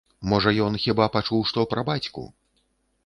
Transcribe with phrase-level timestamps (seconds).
[0.31, 2.23] Можа, ён хіба пачуў што пра бацьку.